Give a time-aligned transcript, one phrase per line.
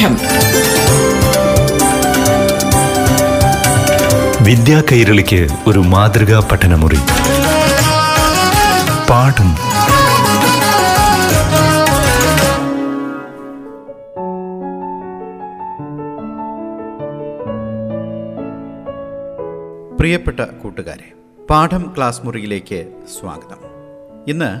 [0.00, 0.14] പാഠം
[4.44, 6.98] വിദ്യാ കൈരളിക്ക് ഒരു മാതൃകാ പഠനമുറി.
[9.10, 9.50] പാഠം.
[19.96, 21.12] പ്രിയപ്പെട്ട കൂട്ടുകാരെ
[21.50, 23.60] പാഠം ക്ലാസ് മുറിയിലേക്ക് സ്വാഗതം.
[24.28, 24.60] ഇന്ന്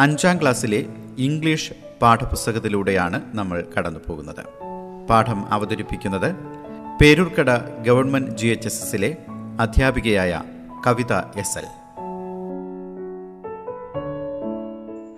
[0.00, 0.84] അഞ്ചാം ക്ലാസ്സിലെ
[1.18, 4.67] ഇംഗ്ലീഷ് പാഠപുസ്തകത്തിലൂടെയാണ് നമ്മൾ കടന്നു പോകുന്നത്
[5.08, 6.30] പാഠം അവതരിപ്പിക്കുന്നത്
[7.00, 7.50] Peroorkada
[7.86, 9.10] government G H S എസിലെ
[9.58, 10.32] അധ്യാപികയായ
[10.86, 11.66] Kavitha S L.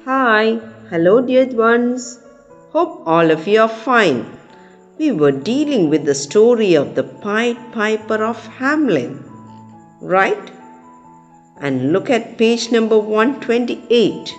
[0.06, 0.52] Hi
[0.90, 2.06] hello dear ones
[2.74, 4.16] hope all of you are fine
[4.98, 9.12] we were dealing with the story of the Pied Piper of Hamelin
[10.12, 10.52] right
[11.56, 14.34] and look at page number one twenty eight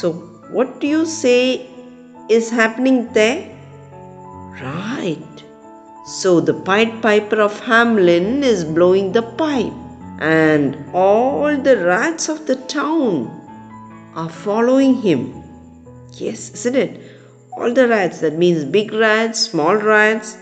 [0.00, 0.08] so
[0.50, 1.36] what you say
[2.30, 3.28] is happening they
[4.60, 5.44] Right.
[6.04, 9.72] So, the Pied Piper of Hamelin is blowing the pipe,
[10.20, 13.30] and all the rats of the town
[14.14, 15.42] are following him.
[16.12, 17.00] Yes, isn't it?
[17.56, 20.36] All the rats, that means big rats, small rats,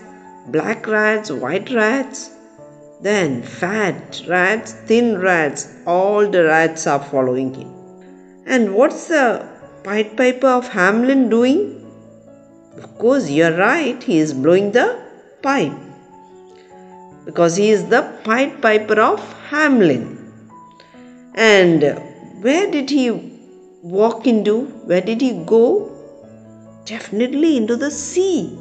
[0.47, 2.31] black rats, white rats,
[3.01, 7.69] then fat rats, thin rats, all the rats are following him.
[8.45, 9.47] And what's the
[9.83, 11.80] Pied Piper of Hamelin doing?
[12.83, 14.99] Of course, you're right, he is blowing the
[15.41, 15.73] pipe
[17.25, 20.17] because he is the Pied Piper of Hamelin.
[21.35, 21.83] And
[22.41, 23.11] where did he
[23.83, 24.65] walk into?
[24.85, 25.91] Where did he go?
[26.85, 28.57] Definitely into the sea.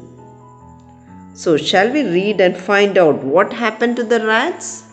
[1.33, 4.85] So, shall we read and find out what happened to the rats?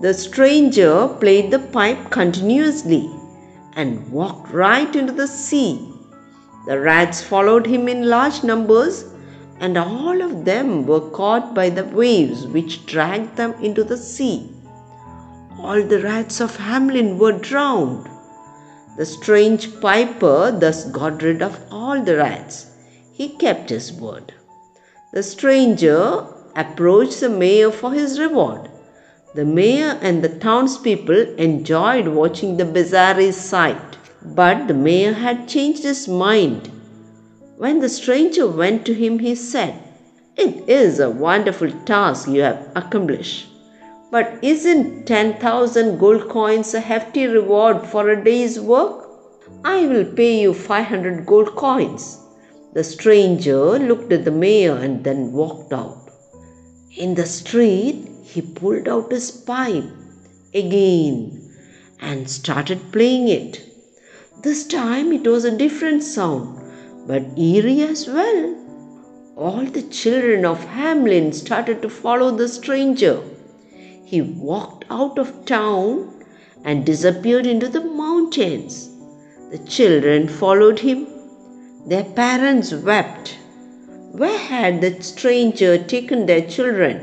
[0.00, 3.10] The stranger played the pipe continuously
[3.74, 5.93] and walked right into the sea.
[6.66, 9.04] The rats followed him in large numbers,
[9.60, 14.50] and all of them were caught by the waves which dragged them into the sea.
[15.60, 18.08] All the rats of Hamlin were drowned.
[18.96, 22.66] The strange piper thus got rid of all the rats.
[23.12, 24.32] He kept his word.
[25.12, 26.24] The stranger
[26.56, 28.70] approached the mayor for his reward.
[29.34, 35.82] The mayor and the townspeople enjoyed watching the bizarre sight, but the mayor had changed
[35.82, 36.70] his mind.
[37.56, 39.80] When the stranger went to him, he said,
[40.36, 43.46] It is a wonderful task you have accomplished.
[44.10, 49.08] But isn't 10,000 gold coins a hefty reward for a day's work?
[49.64, 52.18] I will pay you 500 gold coins.
[52.74, 56.10] The stranger looked at the mayor and then walked out.
[56.96, 59.84] In the street, he pulled out his pipe
[60.52, 61.50] again
[62.00, 63.63] and started playing it.
[64.44, 66.60] This time it was a different sound,
[67.06, 68.54] but eerie as well.
[69.36, 73.22] All the children of Hamlin started to follow the stranger.
[74.04, 76.26] He walked out of town
[76.62, 78.90] and disappeared into the mountains.
[79.50, 81.06] The children followed him.
[81.86, 83.38] Their parents wept.
[84.12, 87.00] Where had the stranger taken their children?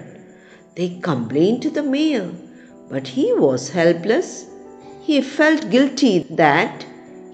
[0.75, 2.29] They complained to the mayor,
[2.88, 4.46] but he was helpless.
[5.02, 6.85] He felt guilty that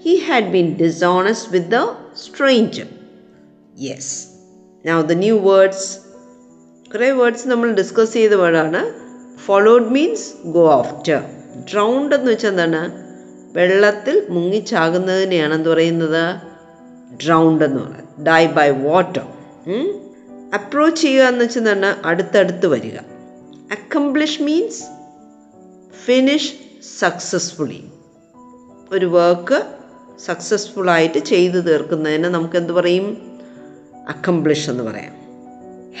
[0.04, 1.84] he had been dishonest with the
[2.26, 2.88] stranger.
[3.86, 4.14] Yes
[4.86, 5.88] now the new words
[6.92, 8.80] കുറേ words നമ്മൾ discuss ചെയ്ത വേർഡാണ്
[9.46, 11.18] followed means go after
[11.72, 12.82] drowned എന്ന് വെച്ചാൽ എന്താണ്?
[13.56, 16.24] വെള്ളത്തിൽ മുങ്ങിച്ചാകുന്നതിനെയാണ് എന്ത് പറയുന്നത്?
[17.24, 18.26] ഡ്രൗണ്ട് എന്ന് പറയുന്നത്.
[18.26, 19.26] ഡൈ ബൈ വാട്ടർ
[20.54, 21.90] അപ്രോച്ച് ചെയ്യുക എന്ന് വെച്ചാൽ എന്താണ്?
[22.04, 22.98] അടുത്തടുത്ത് വരിക.
[23.76, 24.82] അക്കംപ്ലിഷ് മീൻസ്
[26.04, 26.52] ഫിനിഷ്
[26.98, 27.80] സക്സസ്ഫുള്ളി
[28.92, 29.58] ഒരു വർക്ക്
[30.26, 33.06] സക്സസ്ഫുള്ളായിട്ട് ചെയ്തു തീർക്കുന്നതിന് നമുക്ക് എന്ത് പറയും?
[34.08, 35.14] അക്കംപ്ലിഷ് എന്ന് പറയാം.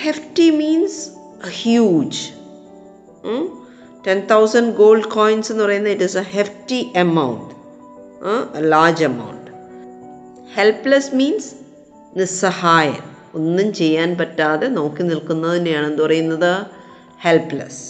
[0.02, 1.00] Hefty means
[1.62, 2.22] huge
[4.06, 7.54] ten thousand gold coins എന്ന് പറയുന്നത് it is a hefty amount
[8.72, 9.50] large amount
[10.54, 11.50] helpless means
[12.16, 13.00] നിസ്സഹായൻ
[13.34, 16.52] ഒന്നും ചെയ്യാൻ പറ്റാതെ നോക്കി നിൽക്കുന്നതിനെയാണ് എന്ത് പറയുന്നത്?
[17.20, 17.82] ഹെൽപ്ലെസ്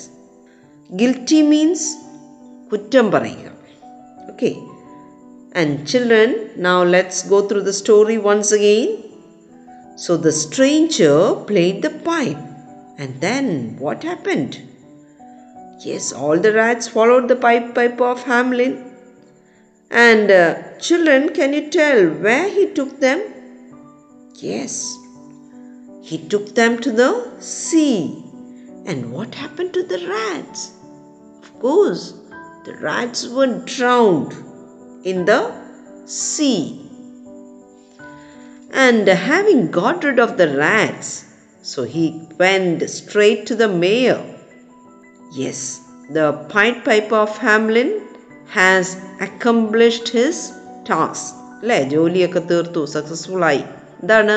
[0.90, 1.88] ഗിൽറ്റി മീൻസ്
[2.72, 3.46] കുറ്റം പറയുക.
[4.30, 4.50] Okay
[5.52, 9.04] And children, now let's go through the story once again.
[9.96, 12.38] So the stranger played the pipe.
[12.98, 14.60] And then what happened?
[15.80, 18.96] Yes, all the rats followed the pipe pipe of Hamlin.
[19.90, 23.22] And uh, children, can you tell where he took them?
[24.34, 24.96] Yes,
[26.02, 28.24] he took them to the sea.
[28.86, 30.72] And what happened to the rats?
[31.42, 32.12] Of course,
[32.64, 34.47] the rats were drowned
[35.03, 35.41] in the
[36.07, 36.61] sea.
[38.75, 41.09] And having got rid of the rats,
[41.63, 42.05] so he
[42.37, 44.21] went straight to the mayor.
[45.33, 45.59] Yes,
[46.09, 47.91] the Pied Piper of Hamlin
[48.49, 50.35] has accomplished his
[50.85, 51.23] task.
[51.61, 53.61] അല്ലേ ജോലിയൊക്കെ തീർത്തു successful ആയി
[53.99, 54.35] എന്താണ്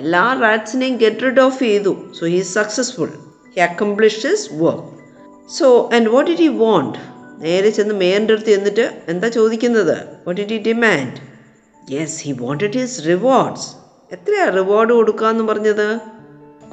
[0.00, 3.10] എല്ലാ റാറ്റ്സിനെയും get rid of ചെയ്തു so he successful
[3.54, 4.86] he accomplish his work
[5.58, 6.96] so and what did he want
[7.43, 9.97] നേരെ ചെന്ന് മേയറിന്റെ അടുത്ത് ചെന്നിട്ട് എന്താ ചോദിക്കുന്നത്?
[10.25, 11.17] What it he demand
[11.95, 13.67] yes he wanted his rewards
[14.15, 15.87] എത്രയാണ് റിവാർഡ് കൊടുക്കാന്ന് പറഞ്ഞത്?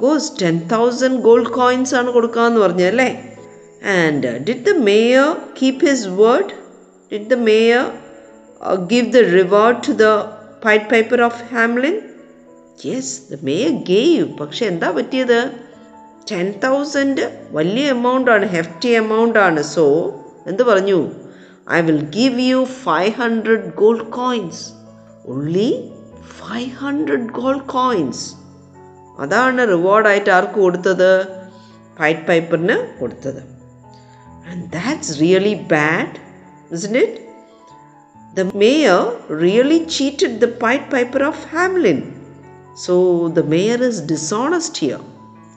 [0.03, 3.11] Cause ten thousand gold coins ആണ് കൊടുക്കാന്ന് അല്ലേ?
[3.99, 5.29] And did the mayor
[5.61, 6.55] keep his word
[7.13, 7.85] did the mayor
[8.93, 10.09] give the reward to the
[10.65, 11.97] pied piper of Hamelin
[12.89, 15.41] yes the mayor gave പക്ഷെ എന്താ പറ്റിയത്?
[16.33, 17.25] Ten thousand
[17.57, 19.63] വലിയ amount ആണ് hefty amount ആണ്.
[19.75, 19.85] So
[20.52, 21.00] എന്ത് പറഞ്ഞു
[21.78, 24.64] I will give you five hundred gold coins
[25.34, 25.70] ഉള്ളി
[26.40, 28.24] five hundred gold coins
[29.24, 31.12] അതാണ് റിവാർഡായിട്ട് ആർക്ക് കൊടുത്തത്
[32.00, 33.42] പൈറ്റ് പൈപ്പറിന് കൊടുത്തത്
[34.50, 36.18] and that's really bad
[36.72, 37.14] isn't it?
[38.36, 42.00] The mayor really cheated the Pied Piper of Hamlin.
[42.76, 45.00] So the mayor is dishonest here.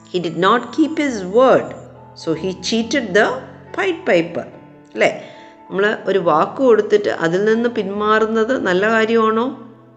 [0.08, 1.74] He did not keep his word.
[2.14, 3.28] So he cheated the
[3.74, 4.46] Pied Piper.
[4.93, 5.23] അല്ലേ?
[5.69, 9.45] നമ്മൾ ഒരു വാക്ക് കൊടുത്തിട്ട് അതിൽ നിന്ന് പിന്മാറുന്നത് നല്ല കാര്യമാണോ?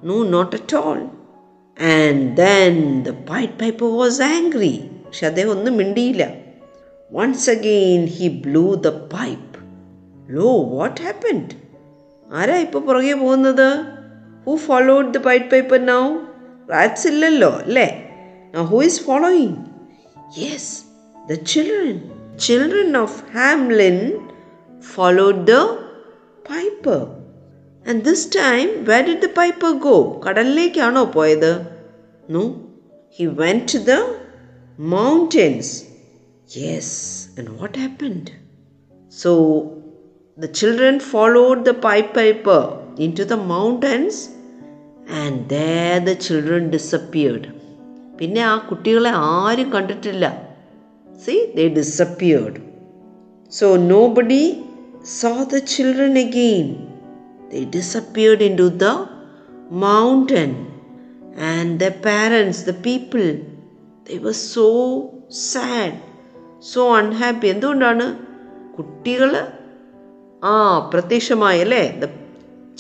[0.05, 1.01] No not at all
[1.83, 6.25] and then the pied pipe was angry പക്ഷെ അദ്ദേഹം ഒന്നും മിണ്ടിയില്ല.
[7.13, 9.57] Once again he blew the pipe
[10.31, 11.51] low what happened
[12.33, 13.69] ആരാ ഇപ്പോൾ പുറകെ പോകുന്നത്?
[14.45, 16.03] Who followed the pied pipe now
[16.71, 17.89] rats ഇല്ലല്ലോ അല്ലേ?
[18.71, 19.57] Who is following
[20.39, 20.83] yes
[21.31, 23.99] the children children of Hamlin
[24.94, 25.56] followed the
[26.50, 27.02] piper
[27.86, 31.52] and this time where did the piper go കടലിലേക്കാണോ പോയത്
[32.30, 32.44] no
[33.20, 33.96] he went to the
[34.96, 35.72] mountains
[36.58, 36.96] yes
[37.38, 38.32] and what happened
[39.14, 39.32] so
[40.38, 42.62] the children followed the pipe piper
[42.98, 44.16] into the mountains
[45.18, 47.46] and there the children disappeared
[48.20, 50.26] പിന്നെ ആ കുട്ടികളെ ആരും കണ്ടിട്ടില്ല
[51.24, 52.60] see they disappeared
[53.52, 53.68] so
[54.08, 54.44] nobody
[55.18, 56.68] saw the children again
[57.52, 58.94] they disappeared into the
[59.86, 60.52] mountain
[61.50, 63.28] and their parents the people
[64.08, 64.70] they were so
[65.50, 65.94] sad
[66.72, 68.06] so unhappy എന്തുകൊണ്ടാണ്
[68.78, 69.32] കുട്ടികൾ
[70.44, 70.54] ആ
[70.94, 72.08] പ്രത്യക്ഷമായി അല്ലേ the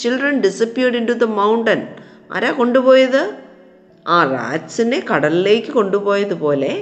[0.01, 1.81] children disappeared into the mountain
[2.35, 3.21] ആരാ കൊണ്ടുപോയത്
[4.07, 6.73] ആ റാറ്റ്സിനെ കടലിലേക്ക് കൊണ്ടുപോയതുപോലെ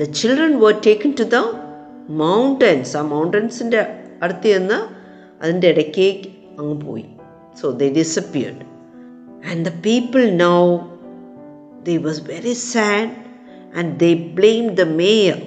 [0.00, 1.38] the children were taken to the
[2.09, 3.85] mountains ആ മൗണ്ടൻസിന്റെ
[4.23, 4.79] അടുത്ത് ചെന്ന്
[5.43, 6.29] അതിന്റെ ഇടയ്ക്കേക്ക്
[6.59, 7.05] അങ്ങ് പോയി.
[7.61, 8.61] So the disappeared
[9.51, 10.77] and the people now
[11.83, 13.09] they was very sad
[13.77, 15.41] and they blame the mayor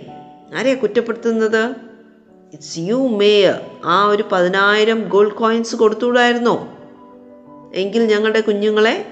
[0.55, 1.77] ആരെയാണ് കുറ്റപ്പെടുത്തുന്നത്?
[2.53, 6.69] ഇറ്റ്സ് യു മേയർ ആ ഒരു പതിനായിരം ഗോൾഡ് കോയിൻസ് കൊടുത്തുകൂടായിരുന്നോ
[7.75, 9.07] എങ്കിൽ ഞങ്ങളുടെ കുഞ്ഞുങ്ങളെ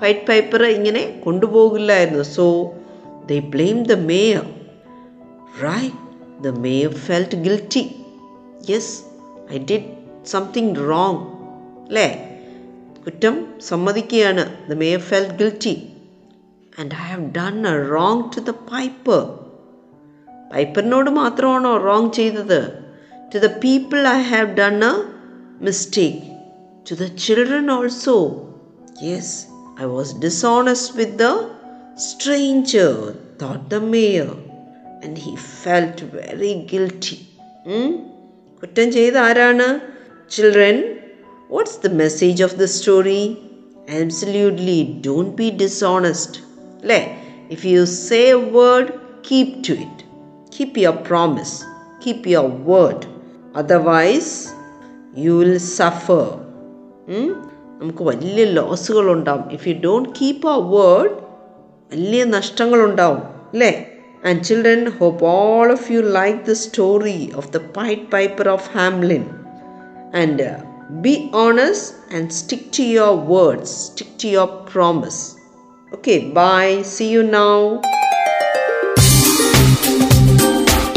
[0.00, 2.22] ഫൈറ്റ് പൈപ്പർ ഇങ്ങനെ കൊണ്ടുപോകില്ലായിരുന്നു.
[2.22, 2.72] So
[3.26, 4.42] they blame the mayor
[5.62, 6.09] right
[6.41, 7.83] the mayor felt guilty
[8.69, 8.93] yes
[9.51, 9.89] I did
[10.25, 11.21] something wrong
[11.87, 12.07] അല്ലേ
[13.05, 15.75] കുറ്റം സമ്മതിക്കുകയാണ് the mayor felt guilty
[16.79, 19.21] and I have done a wrong to the piper
[20.51, 22.59] പൈപ്പറിനോട് മാത്രമാണോ wrong ചെയ്തത്
[23.33, 24.93] to the people I have done a
[25.61, 26.21] mistake
[26.89, 28.17] to the children also
[29.03, 29.35] yes
[29.81, 31.27] I was dishonest with the
[32.07, 32.91] stranger
[33.41, 34.29] thought the mayor
[35.04, 37.18] And he felt very guilty
[38.62, 39.68] കുറ്റം ചെയ്ത ആരാണ്?
[40.30, 40.98] Children
[41.50, 43.22] what's the message of the story
[44.00, 46.38] absolutely don't be dishonest
[46.82, 47.00] അല്ലേ?
[47.50, 48.88] If you say word
[49.30, 50.04] keep to it
[50.58, 51.56] keep your promise
[52.06, 53.06] keep your word
[53.56, 54.34] otherwise
[55.18, 56.26] you will suffer
[57.80, 61.14] നമുക്ക് വലിയ ലോസുകളുണ്ടാവും if you don't keep ആ word
[61.92, 63.22] വലിയ നഷ്ടങ്ങളുണ്ടാവും.
[63.52, 63.89] അല്ലേ?
[64.25, 69.25] and children hope all of you like the story of the pied piper of Hamelin
[70.15, 70.47] and
[71.01, 71.13] be
[71.43, 75.21] honest and stick to your words stick to your promise
[75.91, 76.65] okay bye
[76.95, 77.51] see you now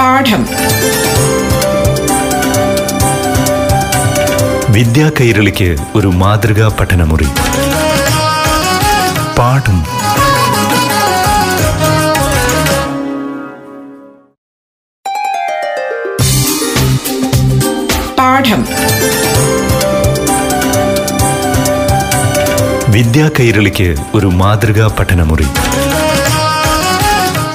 [0.01, 0.43] പാഠം
[4.73, 7.29] വിദ്യാ കൈരളിക്ക് ഒരു മാതൃകാ പഠനമുറി
[9.39, 9.79] പാഠം
[18.44, 18.62] പാഠം
[22.92, 25.46] വിദ്യാ കൈരളിക്ക് ഒരു മാതൃകാ പഠനമുറി.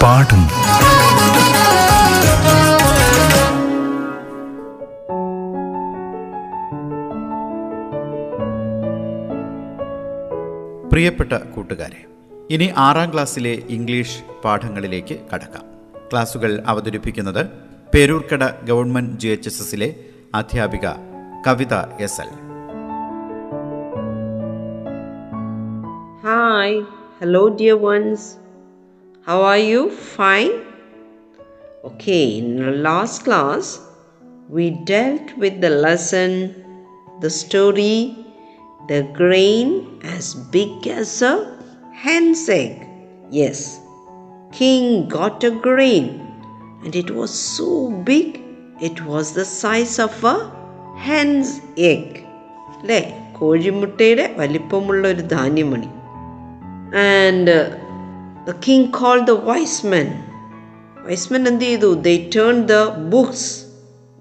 [0.02, 0.42] പാഠം.
[10.88, 12.04] പ്രിയപ്പെട്ട കൂട്ടുകാരെ
[12.50, 15.64] ഇനി ആറാം ക്ലാസ്സിലെ ഇംഗ്ലീഷ് പാഠങ്ങളിലേക്ക് കടക്കാം.
[16.12, 17.46] ക്ലാസുകൾ അവതരിപ്പിക്കുന്നത്
[17.94, 19.94] Peroorkada government G H S എസിലെ
[20.39, 20.87] അധ്യാപിക
[21.47, 21.75] Kavitha
[22.07, 22.31] S L
[26.25, 26.67] Hi,
[27.19, 28.21] hello, dear ones.
[29.27, 29.81] How are you?
[29.89, 30.53] Fine?
[31.83, 33.81] Okay, in our last class,
[34.47, 36.31] we dealt with the lesson,
[37.19, 37.97] the story,
[38.87, 41.33] the grain as big as a
[41.93, 42.87] hen's egg.
[43.29, 43.81] Yes,
[44.53, 46.07] King got a grain,
[46.85, 48.41] and it was so big,
[48.81, 50.37] it was the size of a
[51.05, 51.51] hen's
[51.91, 52.05] egg.
[52.77, 53.01] അല്ലേ
[53.37, 55.89] കോഴിമുട്ടയുടെ വലിപ്പമുള്ള ഒരു ധാന്യമണി
[57.03, 57.55] and
[58.47, 60.09] the king call the wise men
[61.05, 62.77] wise men എന്ത് ചെയ്തു they turn the
[63.15, 63.47] books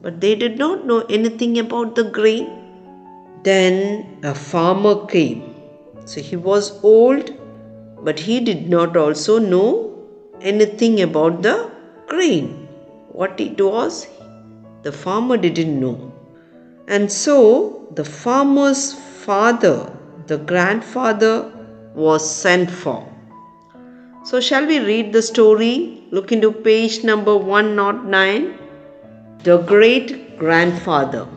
[0.02, 2.47] but they did not know anything about the grain
[3.50, 3.76] then
[4.30, 5.37] a farmer came
[6.14, 7.30] so he was old
[8.06, 9.64] but he did not also know
[10.42, 11.52] anything about the
[12.12, 12.47] grain
[13.14, 14.00] what it was
[14.88, 16.13] the farmer didn't know.
[16.88, 17.38] And so
[18.00, 18.94] the farmer's
[19.25, 19.77] father,
[20.27, 21.51] the grandfather,
[21.94, 23.00] was sent for.
[24.24, 26.03] So, shall we read the story?
[26.12, 28.58] Look into page number 109.
[29.44, 31.27] The great grandfather.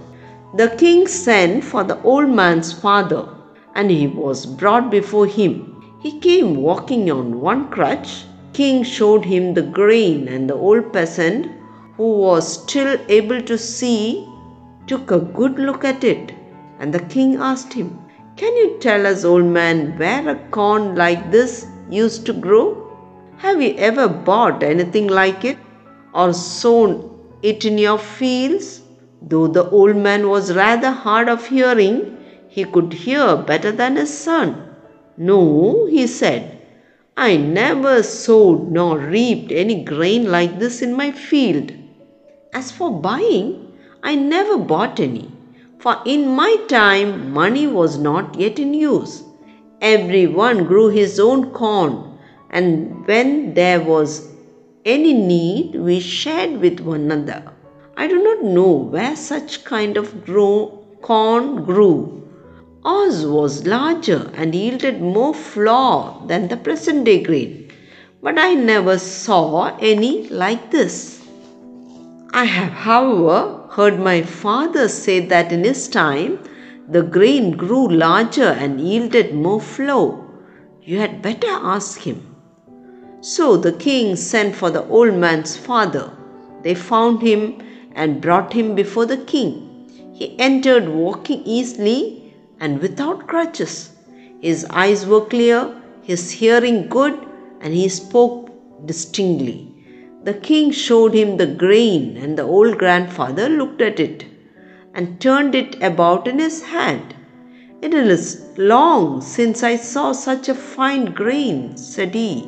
[0.55, 3.23] The king sent for the old man's father,
[3.75, 5.53] and he was brought before him.
[6.01, 8.11] He came walking on one crutch.
[8.53, 11.60] King showed him the grain, and the old peasant,
[12.01, 14.27] who was still able to see,
[14.87, 16.33] took a good look at it.
[16.79, 17.99] And the king asked him,
[18.37, 22.65] Can you tell us, old man, where a corn like this used to grow?
[23.37, 25.59] Have you ever bought anything like it
[26.15, 26.91] or sown
[27.43, 28.81] it in your fields?
[29.21, 32.17] Though the old man was rather hard of hearing,
[32.49, 34.75] he could hear better than his son.
[35.19, 36.63] No, he said,
[37.15, 41.73] I never sowed nor reaped any grain like this in my field.
[42.53, 45.31] As for buying, I never bought any,
[45.79, 49.23] for in my time money was not yet in use.
[49.81, 52.19] Every one grew his own corn,
[52.51, 54.29] and when there was
[54.85, 57.53] any need, we shared with one another.
[57.97, 62.29] I do not know where such kind of grow, corn grew.
[62.85, 67.71] Ours was larger and yielded more flour than the present day grain,
[68.21, 71.20] but I never saw any like this.
[72.33, 76.39] I have, however, heard my father say that in his time
[76.89, 80.25] the grain grew larger and yielded more flour.
[80.83, 82.37] You had better ask him.
[83.21, 86.13] So the king sent for the old man's father.
[86.63, 87.63] They found him
[87.97, 90.13] and brought him before the king.
[90.15, 93.91] He entered walking easily and without crutches.
[94.41, 97.19] His eyes were clear, his hearing good,
[97.61, 98.51] and he spoke
[98.87, 99.70] distinctly.
[100.24, 104.26] The king showed him the grain, and the old grandfather looked at it
[104.96, 107.14] and turned it about in his hand.
[107.82, 112.48] It is long since I saw such a fine grain, said he,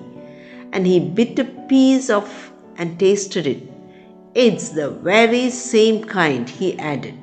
[0.74, 3.62] and he bit a piece of and tasted it.
[4.34, 7.20] It's the very same kind, he added.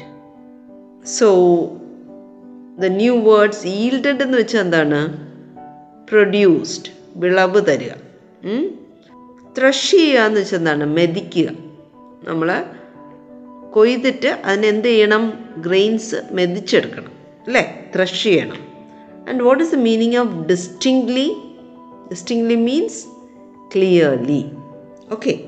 [1.02, 1.80] So,
[2.76, 5.00] the new words yielded എന്ന് വെച്ചാൽ എന്താണ്
[6.10, 6.90] produced
[7.22, 7.92] വിളവ് തരിക
[9.57, 11.49] thrush ചെയ്യുക എന്ന് വെച്ചാൽ എന്താണ് മെതിക്കുക.
[12.27, 12.65] നമ്മൾ
[13.73, 17.11] കൊയ്തിട്ട് അതിനെന്ത് ചെയ്യണം ഗ്രെയിൻസ് മെതിച്ചെടുക്കണം.
[17.47, 17.91] അല്ലേ?
[17.95, 18.57] ത്രഷ് ചെയ്യണം.
[19.29, 21.33] And what is the meaning of distinctly
[22.11, 23.05] distinctly means
[23.75, 24.45] clearly
[25.11, 25.39] okay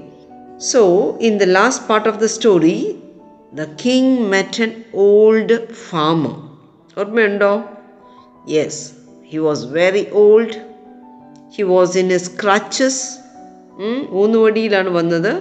[0.58, 0.81] so
[1.22, 2.96] in the last part of the story
[3.53, 6.34] the king met an old farmer
[7.00, 7.63] ഓർമ്മയുണ്ടോ?
[8.50, 8.91] Yes
[9.25, 10.53] he was very old
[11.55, 13.21] he was in his crutches
[14.22, 15.32] ഊന്നുവടിയിലാണ് വന്നത്.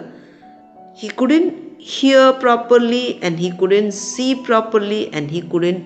[1.00, 1.44] He couldn't
[1.94, 5.76] hear properly and he couldn't see properly and he couldn't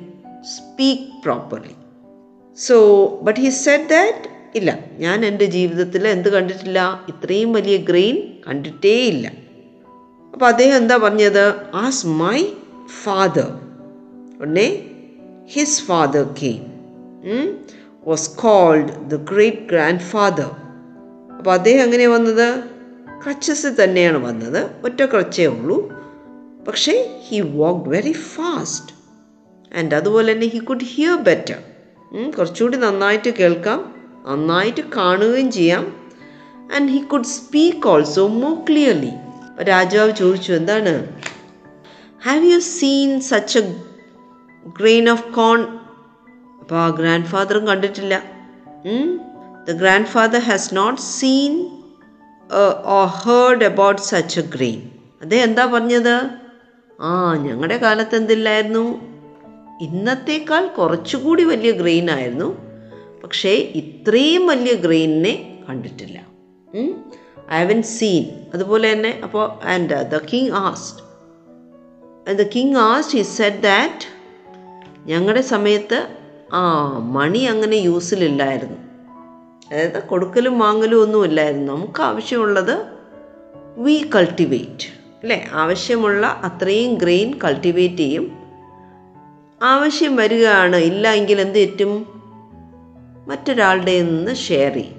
[0.54, 1.74] speak properly
[2.58, 2.76] so
[3.26, 4.70] but he said that ഇല്ല
[5.04, 6.80] ഞാൻ എന്റെ ജീവിതത്തിൽ എന്ത് കണ്ടിട്ടില്ല?
[7.08, 9.26] ഇത്രയും വലിയ ഗ്രെയിൻ കണ്ടിട്ടേ ഇല്ല.
[10.32, 11.44] അപ്പോൾ അദ്ദേഹം എന്താ പറഞ്ഞത്?
[11.84, 12.38] ആസ് മൈ
[13.02, 13.48] ഫാദർ
[14.40, 14.68] ഉടനെ
[15.54, 16.62] his father came
[18.10, 19.64] was called the great
[20.12, 20.50] grandfather
[21.50, 22.64] അദ്ദേഹം എങ്ങനെ വന്നത്?
[23.24, 24.70] ക്രച്ചസ് തന്നെയാണ് വന്നത്.
[24.84, 25.92] ഒറ്റ ക്രച്ചേ ഉള്ളൂ.
[26.68, 28.94] പക്ഷേ he walk very fast
[29.78, 31.56] and അതുപോലെ തന്നെ ഹി കുഡ് ഹിയർ ബെറ്റർ
[32.38, 33.94] കുറച്ചുകൂടി നന്നായിട്ട് കേൾക്കാം.
[34.26, 36.10] നന്നായിട്ട് കാണുകയും ചെയ്യാം.
[36.74, 39.10] And he could speak also more clearly
[39.62, 41.20] രാജാവ് ചോദിച്ചു എന്താണ്?
[42.24, 43.74] Have you seen such a
[44.80, 45.60] grain of corn
[46.60, 48.22] അപ്പോൾ ആ ഗ്രാൻഡ് ഫാദറും കണ്ടിട്ടില്ല.
[49.68, 49.72] The
[50.06, 51.66] grandfather has not seen
[52.86, 54.90] or heard about such a grain
[55.22, 56.30] അതേ എന്താ പറഞ്ഞത്?
[57.00, 59.14] ആ ഞങ്ങളുടെ കാലത്ത് എന്തില്ലായിരുന്നു?
[59.80, 62.56] ഇന്നത്തേക്കാൾ കുറച്ചുകൂടി വലിയ ഗ്രെയിൻ ആയിരുന്നു.
[63.24, 66.20] പക്ഷേ ഇത്രയും വലിയ ഗ്രെയിനിനെ കണ്ടിട്ടില്ല.
[67.52, 71.00] ഐ ഹവൻ സീൻ അതുപോലെ തന്നെ അപ്പോൾ and the king asked
[72.34, 74.06] the king asked ഈ സെറ്റ് ദാറ്റ്
[75.06, 76.08] ഞങ്ങളുടെ സമയത്ത്
[76.52, 76.62] ആ
[76.98, 78.83] മണി അങ്ങനെ യൂസിലില്ലായിരുന്നു
[79.72, 82.86] അതായത് കൊടുക്കലും വാങ്ങലും ഒന്നും ഇല്ലായിരുന്നു നമുക്ക് ആവശ്യമുള്ളത്
[83.76, 84.86] വി കൾട്ടിവേറ്റ്
[85.22, 85.48] അല്ലേ?
[85.52, 88.32] ആവശ്യമുള്ള അത്രയും ഗ്രെയിൻ കൾട്ടിവേറ്റ് ചെയ്യും.
[89.62, 92.22] ആവശ്യം വരികയാണ് ഇല്ല എങ്കിൽ എന്ത് പറ്റും
[93.28, 94.94] മറ്റൊരാളുടെ നിന്ന് ഷെയർ ചെയ്യും.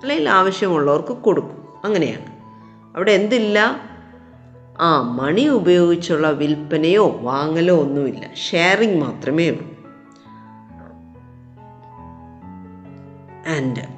[0.00, 1.68] അല്ലെങ്കിൽ ആവശ്യമുള്ളവർക്ക് കൊടുക്കും.
[1.84, 2.26] അങ്ങനെയാണ്.
[2.96, 3.80] അവിടെ എന്തില്ല?
[4.80, 8.34] ആ മണി ഉപയോഗിച്ചുള്ള വിൽപ്പനയോ വാങ്ങലോ ഒന്നുമില്ല.
[8.34, 9.74] ഷെയറിങ് മാത്രമേ ഉള്ളൂ.
[13.46, 13.93] ആൻഡ്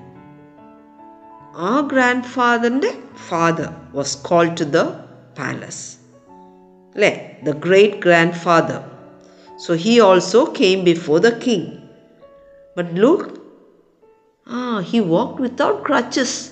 [1.57, 2.99] ആ ഗ്രാൻഡ് ഫാദറിന്റെ
[3.29, 4.77] father was call to the
[5.39, 5.97] palace
[6.95, 7.41] അല്ലേ?
[7.45, 7.97] The great
[8.33, 8.81] grandfather
[9.61, 11.67] so he also came before the king
[12.77, 13.25] but look
[14.49, 16.51] ആ ഹി വാക്ക് വിത്തൗട്ട് ക്രച്ചസ്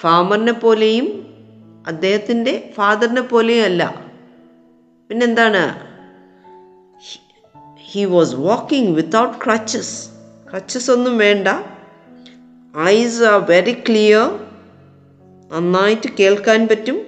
[0.00, 1.06] ഫാമറിനെ പോലെയും
[1.86, 4.04] അദ്ദേഹത്തിന്റെ ഫാദറിനെ പോലെയും അല്ല.
[5.08, 5.62] പിന്നെന്താണ്?
[7.80, 10.08] He was walking without crutches
[10.50, 11.48] crutches ഒന്നും വേണ്ട.
[12.82, 14.40] ഐസ് ആർ വെരി ക്ലിയർ
[15.52, 17.02] നന്നായിട്ട് കേൾക്കാൻ പറ്റും.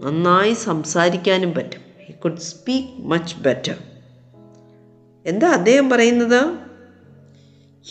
[0.00, 1.80] നന്നായി സംസാരിക്കാനും പറ്റും.
[2.06, 3.74] He could speak much better
[5.26, 6.40] എന്താ അദ്ദേഹം പറയുന്നത്?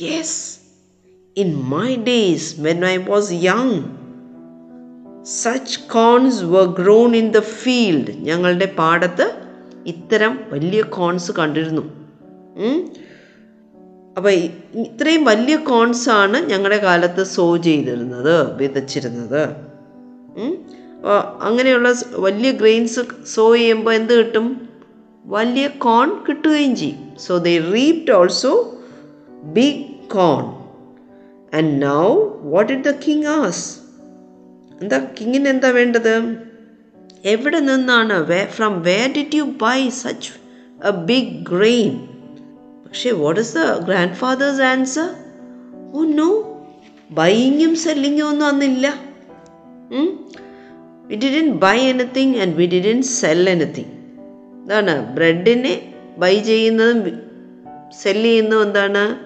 [0.01, 0.59] Yes
[1.37, 3.79] in my days when I was young
[5.23, 9.41] such corns were grown in the field ഞങ്ങളുടെ പാടത്ത്
[9.85, 11.81] ഇത്തരം വലിയ കോൺസ് കണ്ടിരുന്നു.
[14.17, 14.31] അപ്പോൾ
[14.83, 19.43] ഇത്രയും വലിയ കോൺസാണ് ഞങ്ങളുടെ കാലത്ത് സോ ചെയ്തിരുന്നത് വിതച്ചിരുന്നത്.
[20.97, 21.89] അപ്പോൾ അങ്ങനെയുള്ള
[22.25, 23.01] വലിയ ഗ്രെയിൻസ്
[23.35, 24.47] സോ ചെയ്യുമ്പോൾ എന്ത് കിട്ടും?
[25.25, 26.99] വലിയ കോൺ കിട്ടുകയും ചെയ്യും.
[27.25, 28.53] So they reaped also
[29.57, 30.43] big corn
[31.57, 32.05] and now
[32.53, 33.65] what did the king ask
[34.81, 36.13] എന്താ കിങ്ങിന് എന്താ വേണ്ടത്?
[37.33, 40.31] എവിടെ നിന്നാണ് way from where did you buy such
[40.89, 41.91] a big grain
[42.91, 43.59] പക്ഷേ what is the
[44.13, 45.09] grandfather's answer
[45.93, 46.57] oh no
[47.11, 48.87] ബൈയിങ്ങും സെല്ലിങ്ങും ഒന്നും അന്നില്ല.
[51.05, 53.93] We didn't buy anything and we didn't sell anything
[54.61, 57.21] എന്താണ് ബ്രെഡിനെ ബൈ ചെയ്യുന്നതും
[58.01, 59.19] സെല്ല് ചെയ്യുന്നതും എന്താണ്?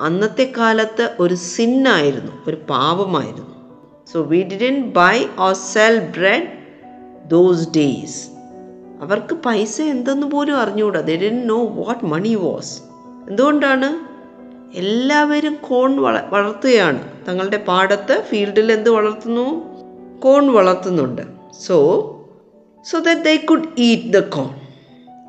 [0.00, 3.54] അന്നത്തെ കാലത്ത് ഒരു സിന്നായിരുന്നു ഒരു പാപമായിരുന്നു.
[4.12, 6.48] So we didn't buy or sell bread
[7.30, 8.30] those days
[9.00, 11.00] അവർക്ക് പൈസ എന്തെന്ന് പോലും അറിഞ്ഞുകൂടാ.
[11.00, 12.85] They didn't know what money was
[13.28, 14.16] എന്തുകൊണ്ടാണ്?
[14.76, 17.26] എല്ലാവരും കോൺ വള വളർത്തുകയാണ്.
[17.28, 19.76] തങ്ങളുടെ പാടത്ത് ഫീൽഡിൽ എന്ത് വളർത്തുന്നു?
[20.20, 21.22] കോൺ വളർത്തുന്നുണ്ട്.
[21.60, 21.76] So
[22.90, 24.48] so that they could eat the corn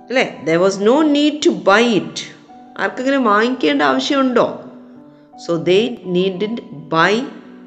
[0.08, 0.44] അല്ലേ?
[0.48, 2.38] There was no need to buy it
[2.80, 4.64] ആർക്കെങ്കിലും വാങ്ങിക്കേണ്ട ആവശ്യമുണ്ടോ?
[5.48, 7.22] So they need buy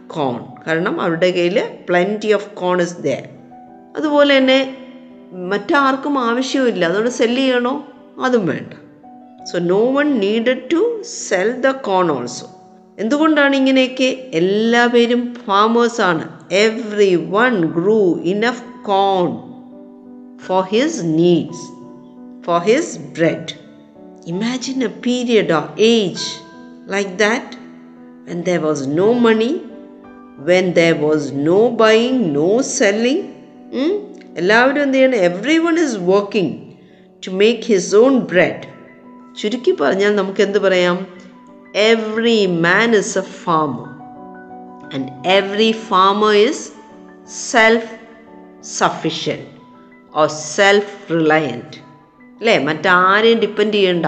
[0.06, 3.08] corn കാരണം അവരുടെ കയ്യിൽ plenty of corn is there
[3.96, 4.76] അതുപോലെ തന്നെ
[5.32, 6.84] മറ്റാർക്കും ആവശ്യമില്ല.
[6.84, 7.86] അതുകൊണ്ട് സെല്ല് ചെയ്യണോ?
[8.22, 8.72] അതും വേണ്ട.
[9.51, 10.81] so no one needed to
[11.27, 12.47] sell the corn also
[12.97, 16.25] എന്തുകൊണ്ടാണ് ഇങ്ങനെയൊക്കെ എല്ലാവരും ഫാമേഴ്സാണ്
[17.29, 19.27] everyone grew enough corn
[20.47, 21.65] for his needs
[22.45, 23.53] for his bread
[24.25, 26.25] imagine a period of age
[26.87, 27.57] like that
[28.29, 29.51] when there was no money
[30.39, 33.25] when there was no buying no selling
[34.37, 35.19] എല്ലാവരും എന്ത് ചെയ്യണം
[35.57, 36.53] everyone is working
[37.23, 38.63] to make his own bread
[39.38, 41.06] ചുരുക്കി പറഞ്ഞാൽ നമുക്ക് എന്ത് പറയാം?
[41.74, 43.88] Every man is a farmer
[44.94, 46.72] and every farmer is
[47.26, 47.92] self
[48.62, 49.46] sufficient
[50.14, 51.76] or self reliant
[52.38, 52.58] അല്ലേ?
[52.58, 54.06] മറ്റാരെയും ഡിപ്പെൻഡ് ചെയ്യണ്ട.